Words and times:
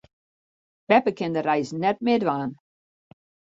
Beppe 0.93 1.11
kin 1.17 1.35
de 1.35 1.41
reis 1.47 1.69
net 1.81 1.97
mear 2.03 2.19
dwaan. 2.21 2.51